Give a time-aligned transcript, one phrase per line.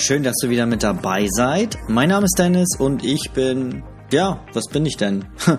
[0.00, 1.76] Schön, dass ihr wieder mit dabei seid.
[1.86, 5.26] Mein Name ist Dennis und ich bin, ja, was bin ich denn?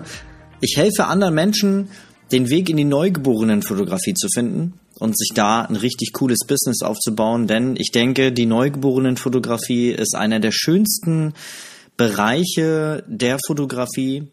[0.64, 1.88] Ich helfe anderen Menschen,
[2.30, 7.48] den Weg in die Neugeborenenfotografie zu finden und sich da ein richtig cooles Business aufzubauen,
[7.48, 11.34] denn ich denke, die Neugeborenenfotografie ist einer der schönsten
[11.96, 14.28] Bereiche der Fotografie.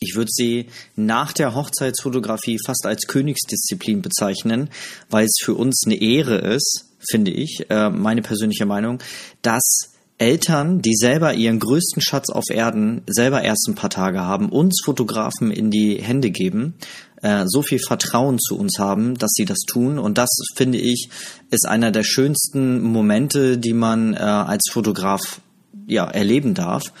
[0.00, 0.66] Ich würde sie
[0.96, 4.70] nach der Hochzeitsfotografie fast als Königsdisziplin bezeichnen,
[5.08, 9.02] weil es für uns eine Ehre ist, finde ich, äh, meine persönliche Meinung,
[9.42, 14.48] dass Eltern, die selber ihren größten Schatz auf Erden selber erst ein paar Tage haben,
[14.48, 16.74] uns Fotografen in die Hände geben,
[17.22, 19.98] äh, so viel Vertrauen zu uns haben, dass sie das tun.
[19.98, 21.08] Und das, finde ich,
[21.50, 25.40] ist einer der schönsten Momente, die man äh, als Fotograf
[25.86, 26.92] ja, erleben darf.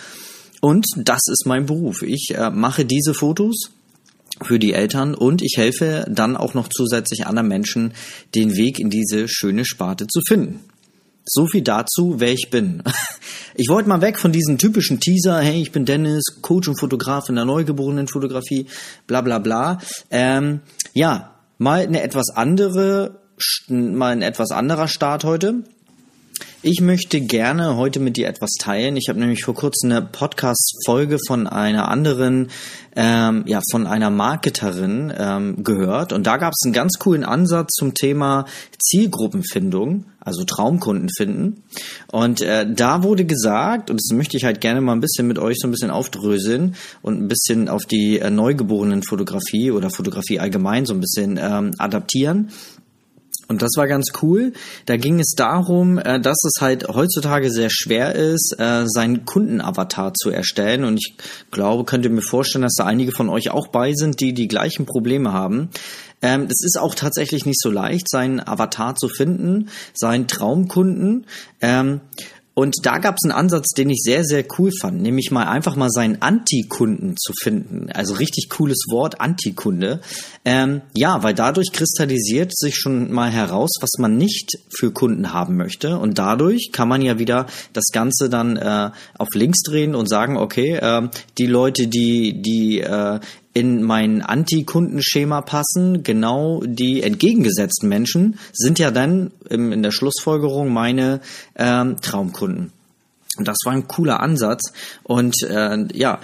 [0.60, 2.02] Und das ist mein Beruf.
[2.02, 3.70] Ich äh, mache diese Fotos
[4.42, 7.92] für die Eltern und ich helfe dann auch noch zusätzlich anderen Menschen,
[8.34, 10.60] den Weg in diese schöne Sparte zu finden.
[11.24, 12.82] So viel dazu, wer ich bin.
[13.60, 17.28] Ich wollte mal weg von diesem typischen Teaser, hey, ich bin Dennis, Coach und Fotograf
[17.28, 18.68] in der Neugeborenenfotografie,
[19.08, 19.80] bla bla bla.
[20.12, 20.60] Ähm,
[20.92, 23.18] ja, mal eine etwas andere,
[23.66, 25.64] mal ein etwas anderer Start heute.
[26.60, 28.96] Ich möchte gerne heute mit dir etwas teilen.
[28.96, 32.48] Ich habe nämlich vor kurzem eine Podcast-Folge von einer anderen,
[32.96, 36.12] ähm, ja, von einer Marketerin ähm, gehört.
[36.12, 38.44] Und da gab es einen ganz coolen Ansatz zum Thema
[38.76, 41.62] Zielgruppenfindung, also Traumkunden finden.
[42.10, 45.38] Und äh, da wurde gesagt, und das möchte ich halt gerne mal ein bisschen mit
[45.38, 50.40] euch so ein bisschen aufdröseln und ein bisschen auf die äh, neugeborenen Fotografie oder Fotografie
[50.40, 52.50] allgemein so ein bisschen ähm, adaptieren.
[53.48, 54.52] Und das war ganz cool.
[54.84, 60.12] Da ging es darum, äh, dass es halt heutzutage sehr schwer ist, äh, seinen Kundenavatar
[60.12, 60.84] zu erstellen.
[60.84, 61.16] Und ich
[61.50, 64.48] glaube, könnt ihr mir vorstellen, dass da einige von euch auch bei sind, die die
[64.48, 65.70] gleichen Probleme haben.
[66.20, 71.26] Ähm, es ist auch tatsächlich nicht so leicht, seinen Avatar zu finden, seinen Traumkunden.
[72.58, 75.76] Und da gab es einen Ansatz, den ich sehr, sehr cool fand, nämlich mal einfach
[75.76, 77.88] mal seinen Antikunden zu finden.
[77.94, 80.00] Also richtig cooles Wort, Antikunde.
[80.44, 85.56] Ähm, ja, weil dadurch kristallisiert sich schon mal heraus, was man nicht für Kunden haben
[85.56, 86.00] möchte.
[86.00, 90.36] Und dadurch kann man ja wieder das Ganze dann äh, auf links drehen und sagen,
[90.36, 91.08] okay, äh,
[91.38, 93.20] die Leute, die, die äh,
[93.58, 101.20] in mein Anti-Kundenschema passen, genau die entgegengesetzten Menschen sind ja dann in der Schlussfolgerung meine
[101.56, 102.72] ähm, Traumkunden.
[103.36, 104.72] Und das war ein cooler Ansatz.
[105.02, 106.20] Und äh, ja,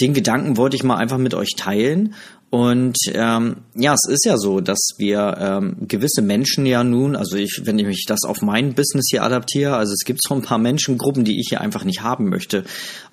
[0.00, 2.14] den Gedanken wollte ich mal einfach mit euch teilen.
[2.50, 7.36] Und ähm, ja, es ist ja so, dass wir ähm, gewisse Menschen ja nun, also
[7.36, 10.42] ich, wenn ich mich das auf mein Business hier adaptiere, also es gibt so ein
[10.42, 12.64] paar Menschengruppen, die ich hier einfach nicht haben möchte.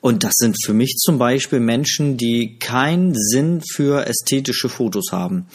[0.01, 5.45] Und das sind für mich zum Beispiel Menschen, die keinen Sinn für ästhetische Fotos haben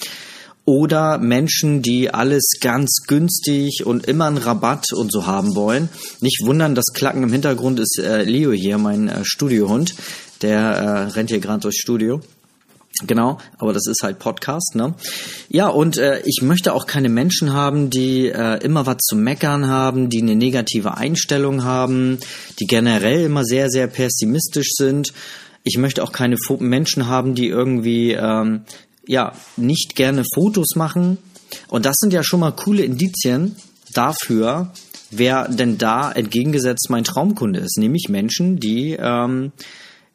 [0.65, 5.89] oder Menschen, die alles ganz günstig und immer einen Rabatt und so haben wollen.
[6.21, 9.95] Nicht wundern, das Klacken im Hintergrund ist äh, Leo hier, mein äh, Studiohund.
[10.41, 12.21] Der äh, rennt hier gerade durchs Studio.
[13.07, 14.95] Genau, aber das ist halt Podcast, ne?
[15.49, 19.67] Ja, und äh, ich möchte auch keine Menschen haben, die äh, immer was zu meckern
[19.67, 22.19] haben, die eine negative Einstellung haben,
[22.61, 25.13] die generell immer sehr, sehr pessimistisch sind.
[25.65, 28.63] Ich möchte auch keine Fo Menschen haben, die irgendwie ähm,
[29.07, 31.19] ja nicht gerne Fotos machen.
[31.69, 33.57] Und das sind ja schon mal coole Indizien
[33.93, 34.73] dafür,
[35.11, 39.53] wer denn da entgegengesetzt mein Traumkunde ist, nämlich Menschen, die ähm,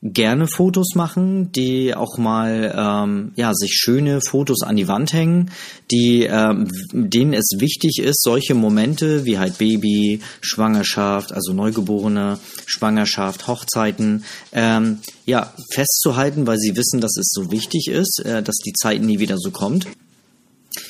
[0.04, 5.52] gerne Fotos machen, die auch mal ähm, ja sich schöne Fotos an die Wand hängen,
[5.90, 13.48] die ähm, denen es wichtig ist, solche Momente wie halt Baby, Schwangerschaft, also Neugeborene, Schwangerschaft,
[13.48, 18.74] Hochzeiten, ähm, ja festzuhalten, weil sie wissen, dass es so wichtig ist, äh, dass die
[18.74, 19.88] Zeit nie wieder so kommt.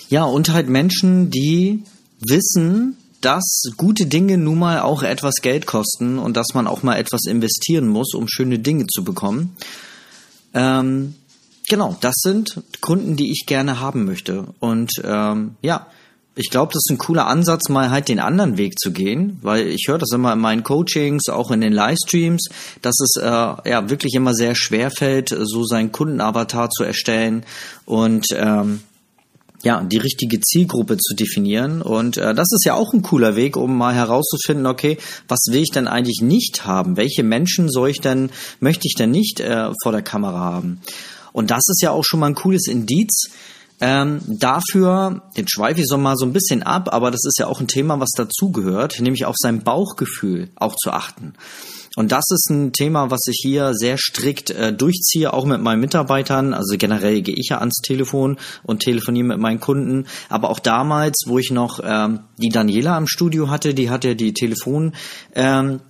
[0.09, 1.84] Ja und halt Menschen, die
[2.19, 6.97] wissen, dass gute Dinge nun mal auch etwas Geld kosten und dass man auch mal
[6.97, 9.55] etwas investieren muss, um schöne Dinge zu bekommen.
[10.53, 11.16] Ähm,
[11.67, 14.45] genau, das sind Kunden, die ich gerne haben möchte.
[14.59, 15.88] Und ähm, ja,
[16.38, 19.68] ich glaube, das ist ein cooler Ansatz, mal halt den anderen Weg zu gehen, weil
[19.68, 22.50] ich höre das immer in meinen Coachings, auch in den Livestreams,
[22.83, 27.44] dass es äh, ja wirklich immer sehr schwer fällt, so seinen Kundenavatar zu erstellen
[27.86, 28.81] und ähm,
[29.63, 31.81] ja, die richtige Zielgruppe zu definieren.
[31.81, 35.62] Und äh, das ist ja auch ein cooler Weg, um mal herauszufinden, okay, was will
[35.62, 36.98] ich denn eigentlich nicht haben?
[36.98, 40.81] Welche Menschen soll ich denn, möchte ich denn nicht äh, vor der Kamera haben?
[41.33, 43.30] Und das ist ja auch schon mal ein cooles Indiz.
[43.80, 47.45] Ähm, dafür, den schweife ich so mal so ein bisschen ab, aber das ist ja
[47.48, 51.33] auch ein Thema, was dazugehört, nämlich auf sein Bauchgefühl auch zu achten.
[51.95, 55.80] Und das ist ein Thema, was ich hier sehr strikt äh, durchziehe, auch mit meinen
[55.80, 56.54] Mitarbeitern.
[56.54, 60.06] Also generell gehe ich ja ans Telefon und telefoniere mit meinen Kunden.
[60.30, 64.34] Aber auch damals, wo ich noch ähm, die Daniela am Studio hatte, die hatte die
[64.34, 64.94] Telefon.
[65.36, 65.81] Ähm,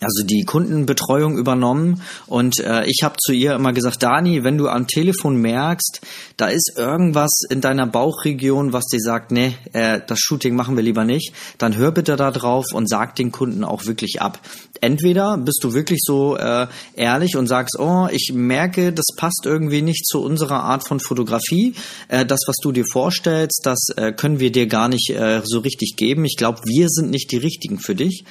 [0.00, 4.68] also die Kundenbetreuung übernommen und äh, ich habe zu ihr immer gesagt, Dani, wenn du
[4.68, 6.00] am Telefon merkst,
[6.36, 10.82] da ist irgendwas in deiner Bauchregion, was dir sagt, nee, äh, das Shooting machen wir
[10.82, 14.40] lieber nicht, dann hör bitte da drauf und sag den Kunden auch wirklich ab.
[14.80, 19.82] Entweder bist du wirklich so äh, ehrlich und sagst, oh, ich merke, das passt irgendwie
[19.82, 21.74] nicht zu unserer Art von Fotografie,
[22.08, 25.58] äh, das, was du dir vorstellst, das äh, können wir dir gar nicht äh, so
[25.58, 26.24] richtig geben.
[26.24, 28.24] Ich glaube, wir sind nicht die richtigen für dich.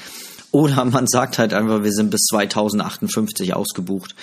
[0.51, 4.16] Oder man sagt halt einfach, wir sind bis 2058 ausgebucht.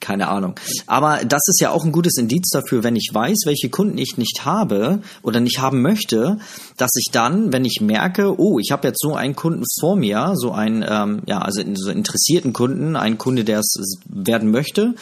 [0.00, 0.54] Keine Ahnung.
[0.86, 4.18] Aber das ist ja auch ein gutes Indiz dafür, wenn ich weiß, welche Kunden ich
[4.18, 6.38] nicht habe oder nicht haben möchte,
[6.76, 10.32] dass ich dann, wenn ich merke, oh, ich habe jetzt so einen Kunden vor mir,
[10.36, 13.76] so einen, ähm, ja, also so interessierten Kunden, einen Kunde, der es
[14.06, 14.94] werden möchte,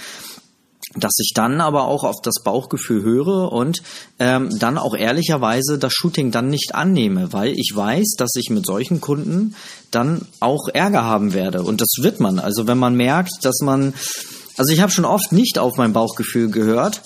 [0.96, 3.82] dass ich dann aber auch auf das Bauchgefühl höre und
[4.18, 8.66] ähm, dann auch ehrlicherweise das Shooting dann nicht annehme, weil ich weiß, dass ich mit
[8.66, 9.54] solchen Kunden
[9.90, 11.62] dann auch Ärger haben werde.
[11.62, 12.38] Und das wird man.
[12.38, 13.94] Also wenn man merkt, dass man,
[14.56, 17.02] also ich habe schon oft nicht auf mein Bauchgefühl gehört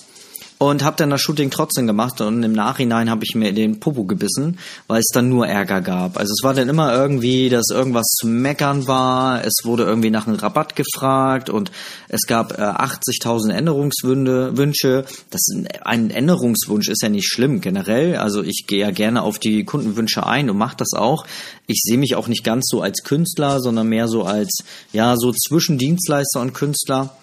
[0.59, 4.05] und habe dann das Shooting trotzdem gemacht und im Nachhinein habe ich mir den Popo
[4.05, 6.17] gebissen, weil es dann nur Ärger gab.
[6.17, 10.27] Also es war dann immer irgendwie, dass irgendwas zu meckern war, es wurde irgendwie nach
[10.27, 11.71] einem Rabatt gefragt und
[12.09, 15.05] es gab äh, 80.000 Änderungswünsche.
[15.31, 15.43] Das
[15.83, 18.17] ein Änderungswunsch ist ja nicht schlimm generell.
[18.17, 21.27] Also ich gehe ja gerne auf die Kundenwünsche ein und mache das auch.
[21.67, 24.59] Ich sehe mich auch nicht ganz so als Künstler, sondern mehr so als
[24.93, 27.15] ja so zwischen Dienstleister und Künstler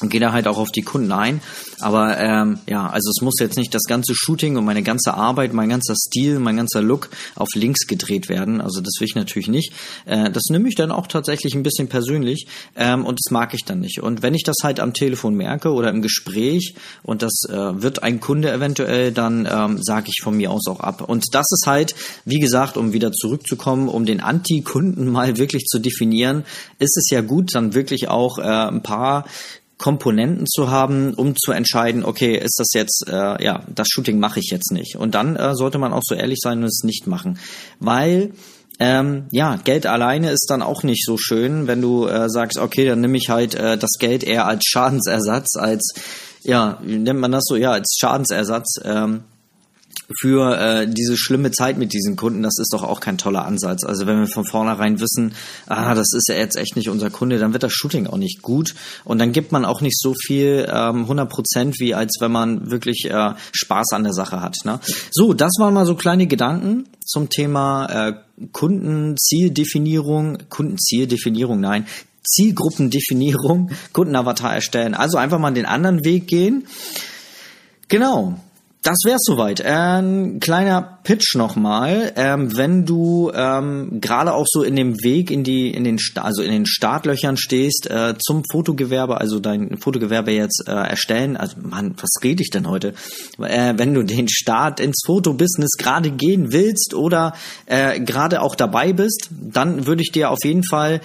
[0.00, 1.40] und gehe da halt auch auf die Kunden ein.
[1.80, 5.52] Aber ähm, ja, also es muss jetzt nicht das ganze Shooting und meine ganze Arbeit,
[5.52, 8.60] mein ganzer Stil, mein ganzer Look auf links gedreht werden.
[8.60, 9.72] Also das will ich natürlich nicht.
[10.06, 12.46] Äh, das nehme ich dann auch tatsächlich ein bisschen persönlich
[12.76, 14.00] ähm, und das mag ich dann nicht.
[14.00, 18.02] Und wenn ich das halt am Telefon merke oder im Gespräch und das äh, wird
[18.02, 21.02] ein Kunde eventuell, dann ähm, sage ich von mir aus auch ab.
[21.02, 21.94] Und das ist halt,
[22.24, 26.44] wie gesagt, um wieder zurückzukommen, um den Anti-Kunden mal wirklich zu definieren,
[26.78, 29.26] ist es ja gut, dann wirklich auch äh, ein paar
[29.78, 34.40] Komponenten zu haben, um zu entscheiden, okay, ist das jetzt, äh, ja, das Shooting mache
[34.40, 34.96] ich jetzt nicht.
[34.96, 37.38] Und dann äh, sollte man auch so ehrlich sein und es nicht machen.
[37.80, 38.32] Weil
[38.80, 42.86] ähm, ja, Geld alleine ist dann auch nicht so schön, wenn du äh, sagst, okay,
[42.86, 45.94] dann nehme ich halt äh, das Geld eher als Schadensersatz, als,
[46.42, 48.80] ja, wie nennt man das so, ja, als Schadensersatz.
[48.84, 49.24] Ähm,
[50.20, 53.84] für äh, diese schlimme Zeit mit diesen Kunden, das ist doch auch kein toller Ansatz.
[53.84, 55.34] Also wenn wir von vornherein wissen,
[55.66, 58.42] ah, das ist ja jetzt echt nicht unser Kunde, dann wird das Shooting auch nicht
[58.42, 58.74] gut
[59.04, 62.70] und dann gibt man auch nicht so viel ähm, 100 Prozent, wie als wenn man
[62.70, 64.56] wirklich äh, Spaß an der Sache hat.
[64.64, 64.80] Ne?
[65.10, 68.14] So, das waren mal so kleine Gedanken zum Thema äh,
[68.52, 71.86] Kundenzieldefinierung, Kundenzieldefinierung, nein,
[72.26, 74.94] Zielgruppendefinierung, Kundenavatar erstellen.
[74.94, 76.66] Also einfach mal den anderen Weg gehen.
[77.88, 78.38] Genau.
[78.84, 79.62] Das wär's soweit.
[79.64, 82.12] Ein kleiner Pitch nochmal.
[82.16, 86.42] Ähm, wenn du ähm, gerade auch so in dem Weg in die, in den, also
[86.42, 91.38] in den Startlöchern stehst äh, zum Fotogewerbe, also dein Fotogewerbe jetzt äh, erstellen.
[91.38, 92.92] Also Mann, was rede ich denn heute?
[93.38, 97.32] Äh, wenn du den Start ins Fotobusiness gerade gehen willst oder
[97.64, 101.00] äh, gerade auch dabei bist, dann würde ich dir auf jeden Fall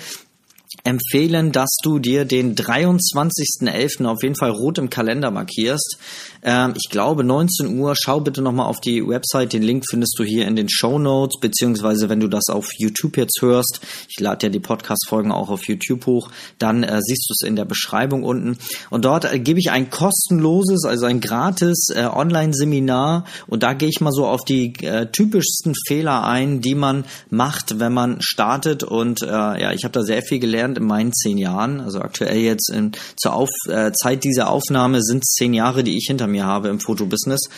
[0.83, 4.05] empfehlen, dass du dir den 23.11.
[4.05, 5.97] auf jeden Fall rot im Kalender markierst.
[6.41, 7.95] Ähm, ich glaube 19 Uhr.
[7.95, 9.53] Schau bitte nochmal auf die Website.
[9.53, 13.17] Den Link findest du hier in den Show Notes, beziehungsweise wenn du das auf YouTube
[13.17, 13.81] jetzt hörst.
[14.07, 16.29] Ich lade ja die Podcast-Folgen auch auf YouTube hoch.
[16.57, 18.57] Dann äh, siehst du es in der Beschreibung unten.
[18.89, 23.25] Und dort äh, gebe ich ein kostenloses, also ein gratis äh, Online-Seminar.
[23.47, 27.79] Und da gehe ich mal so auf die äh, typischsten Fehler ein, die man macht,
[27.79, 28.83] wenn man startet.
[28.83, 31.81] Und äh, ja, ich habe da sehr viel gelernt in meinen zehn Jahren.
[31.81, 36.05] Also aktuell jetzt in, zur Auf, äh, Zeit dieser Aufnahme sind zehn Jahre, die ich
[36.07, 37.49] hinter mir habe im Fotobusiness.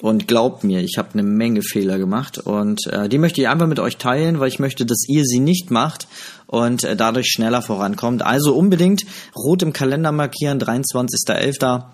[0.00, 3.68] Und glaubt mir, ich habe eine Menge Fehler gemacht und äh, die möchte ich einfach
[3.68, 6.08] mit euch teilen, weil ich möchte, dass ihr sie nicht macht
[6.46, 8.22] und äh, dadurch schneller vorankommt.
[8.22, 9.04] Also unbedingt
[9.36, 11.84] rot im Kalender markieren, 23.11.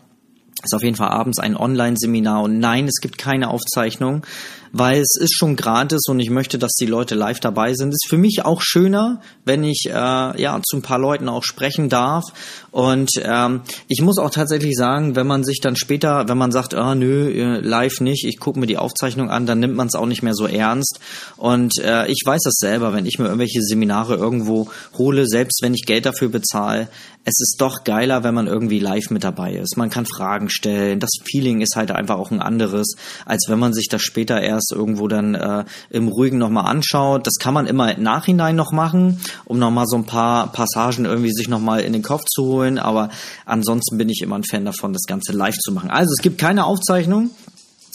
[0.62, 4.26] Ist auf jeden Fall abends ein Online-Seminar und nein, es gibt keine Aufzeichnung
[4.72, 7.92] weil es ist schon gratis und ich möchte, dass die Leute live dabei sind.
[7.92, 11.88] Ist für mich auch schöner, wenn ich äh, ja zu ein paar Leuten auch sprechen
[11.88, 12.24] darf.
[12.70, 16.74] Und ähm, ich muss auch tatsächlich sagen, wenn man sich dann später, wenn man sagt,
[16.74, 19.94] ah nö, äh, live nicht, ich gucke mir die Aufzeichnung an, dann nimmt man es
[19.94, 21.00] auch nicht mehr so ernst.
[21.36, 25.74] Und äh, ich weiß das selber, wenn ich mir irgendwelche Seminare irgendwo hole, selbst wenn
[25.74, 26.88] ich Geld dafür bezahle,
[27.24, 29.76] es ist doch geiler, wenn man irgendwie live mit dabei ist.
[29.76, 31.00] Man kann Fragen stellen.
[31.00, 32.94] Das Feeling ist halt einfach auch ein anderes,
[33.26, 37.26] als wenn man sich das später erst das irgendwo dann äh, im Ruhigen nochmal anschaut.
[37.26, 41.32] Das kann man immer im Nachhinein noch machen, um nochmal so ein paar Passagen irgendwie
[41.32, 42.78] sich nochmal in den Kopf zu holen.
[42.78, 43.10] Aber
[43.46, 45.90] ansonsten bin ich immer ein Fan davon, das Ganze live zu machen.
[45.90, 47.30] Also es gibt keine Aufzeichnung.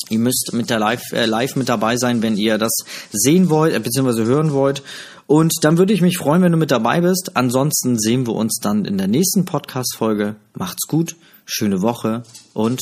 [0.09, 2.71] Ihr müsst mit der live, äh, live mit dabei sein, wenn ihr das
[3.11, 4.83] sehen wollt, äh, beziehungsweise hören wollt.
[5.27, 7.31] Und dann würde ich mich freuen, wenn du mit dabei bist.
[7.33, 10.35] Ansonsten sehen wir uns dann in der nächsten Podcast-Folge.
[10.53, 12.79] Macht's gut, schöne Woche und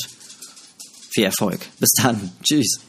[1.13, 1.60] viel Erfolg.
[1.80, 2.32] Bis dann.
[2.44, 2.80] Tschüss.